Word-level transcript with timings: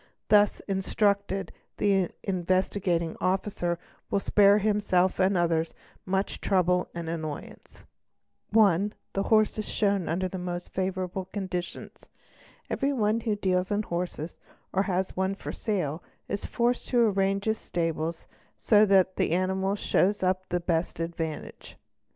Thus 0.29 0.61
instructed 0.61 1.51
the 1.77 2.09
Investigating 2.23 3.13
Pi 3.13 3.17
en 3.17 3.17
i 3.21 3.25
a 3.27 3.31
al 3.33 3.37
gee 3.37 3.37
CTT 3.37 3.37
Officer 3.37 3.79
will 4.09 4.19
spare 4.19 4.57
himself 4.57 5.19
and 5.19 5.37
others 5.37 5.75
much 6.07 6.41
trouble 6.41 6.87
and 6.95 7.07
annoyance. 7.07 7.71
Si 7.71 7.77
all 7.77 7.83
2 7.83 7.83
Sd 7.83 7.83
a 7.83 8.57
Oe 8.57 8.61
(1) 8.61 8.93
THE 9.13 9.21
HORSE 9.23 9.57
IS 9.59 9.69
SHOWN 9.69 10.09
UNDER 10.09 10.27
THE 10.27 10.39
MOST 10.39 10.73
FAVOURABLE 10.73 11.25
CONDITIONS. 11.25 12.09
Every 12.71 12.91
one 12.93 13.19
who 13.19 13.35
deals 13.35 13.71
in 13.71 13.83
horses 13.83 14.39
or 14.73 14.81
has 14.81 15.15
one 15.15 15.35
for 15.35 15.51
sale 15.51 16.01
is 16.27 16.45
forced 16.47 16.87
to 16.87 17.01
arrange 17.05 17.47
iis 17.47 17.59
stable 17.59 18.11
so 18.57 18.87
that 18.87 19.17
the 19.17 19.29
anifnals 19.33 19.77
show 19.77 20.09
up 20.27 20.49
to 20.49 20.49
the 20.55 20.59
best 20.59 20.99
advantage. 20.99 21.77